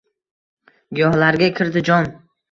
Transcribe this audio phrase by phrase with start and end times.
[0.99, 2.09] Giyohlarga kirdi jon